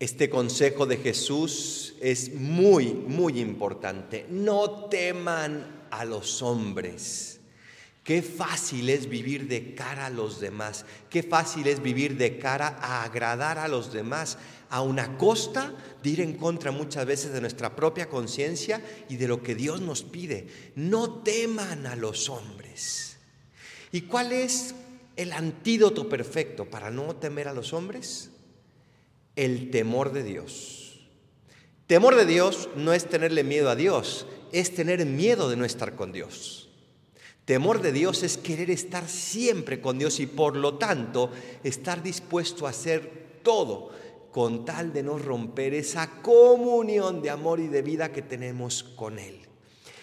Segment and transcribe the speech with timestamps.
[0.00, 4.26] Este consejo de Jesús es muy, muy importante.
[4.28, 7.40] No teman a los hombres.
[8.02, 10.84] Qué fácil es vivir de cara a los demás.
[11.08, 14.36] Qué fácil es vivir de cara a agradar a los demás,
[14.68, 15.72] a una costa
[16.02, 19.80] de ir en contra muchas veces de nuestra propia conciencia y de lo que Dios
[19.80, 20.48] nos pide.
[20.74, 23.16] No teman a los hombres.
[23.92, 24.74] ¿Y cuál es
[25.16, 28.30] el antídoto perfecto para no temer a los hombres?
[29.36, 31.00] El temor de Dios.
[31.86, 35.96] Temor de Dios no es tenerle miedo a Dios, es tener miedo de no estar
[35.96, 36.70] con Dios.
[37.44, 41.30] Temor de Dios es querer estar siempre con Dios y por lo tanto
[41.62, 43.90] estar dispuesto a hacer todo
[44.32, 49.18] con tal de no romper esa comunión de amor y de vida que tenemos con
[49.18, 49.40] Él.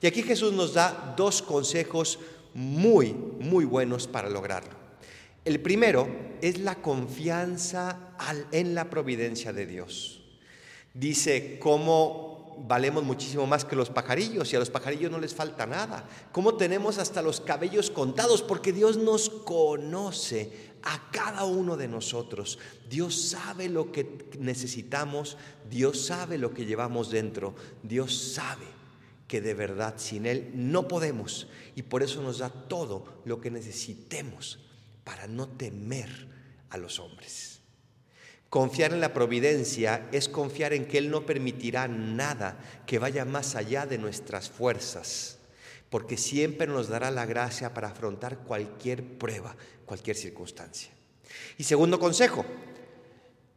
[0.00, 2.20] Y aquí Jesús nos da dos consejos
[2.54, 4.83] muy, muy buenos para lograrlo.
[5.44, 6.08] El primero
[6.40, 8.16] es la confianza
[8.50, 10.22] en la providencia de Dios.
[10.94, 15.66] Dice, cómo valemos muchísimo más que los pajarillos y a los pajarillos no les falta
[15.66, 16.08] nada.
[16.32, 18.40] ¿Cómo tenemos hasta los cabellos contados?
[18.40, 22.58] Porque Dios nos conoce a cada uno de nosotros.
[22.88, 25.36] Dios sabe lo que necesitamos,
[25.68, 28.66] Dios sabe lo que llevamos dentro, Dios sabe
[29.28, 33.50] que de verdad sin Él no podemos y por eso nos da todo lo que
[33.50, 34.58] necesitemos
[35.04, 36.28] para no temer
[36.70, 37.60] a los hombres.
[38.48, 43.56] Confiar en la providencia es confiar en que Él no permitirá nada que vaya más
[43.56, 45.38] allá de nuestras fuerzas,
[45.90, 50.90] porque siempre nos dará la gracia para afrontar cualquier prueba, cualquier circunstancia.
[51.58, 52.44] Y segundo consejo,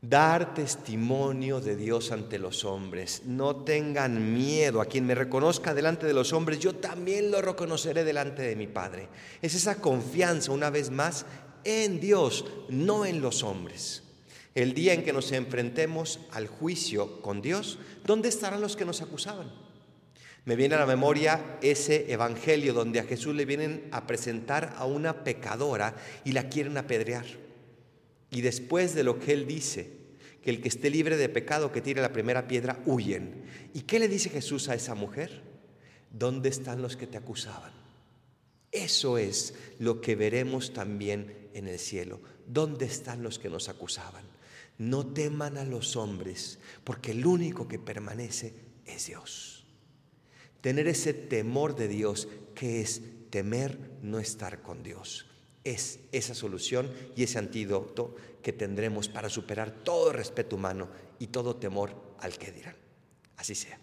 [0.09, 3.23] dar testimonio de Dios ante los hombres.
[3.25, 4.81] No tengan miedo.
[4.81, 8.67] A quien me reconozca delante de los hombres, yo también lo reconoceré delante de mi
[8.67, 9.09] Padre.
[9.41, 11.25] Es esa confianza, una vez más,
[11.64, 14.03] en Dios, no en los hombres.
[14.55, 19.02] El día en que nos enfrentemos al juicio con Dios, ¿dónde estarán los que nos
[19.02, 19.52] acusaban?
[20.45, 24.86] Me viene a la memoria ese evangelio donde a Jesús le vienen a presentar a
[24.86, 27.26] una pecadora y la quieren apedrear.
[28.30, 29.98] Y después de lo que él dice,
[30.42, 33.43] que el que esté libre de pecado, que tire la primera piedra, huyen.
[33.73, 35.42] ¿Y qué le dice Jesús a esa mujer?
[36.11, 37.73] ¿Dónde están los que te acusaban?
[38.71, 42.21] Eso es lo que veremos también en el cielo.
[42.45, 44.23] ¿Dónde están los que nos acusaban?
[44.77, 48.54] No teman a los hombres, porque el único que permanece
[48.86, 49.65] es Dios.
[50.61, 55.26] Tener ese temor de Dios, que es temer no estar con Dios,
[55.72, 60.88] es esa solución y ese antídoto que tendremos para superar todo respeto humano
[61.20, 62.76] y todo temor al que dirán.
[63.36, 63.77] Así sea.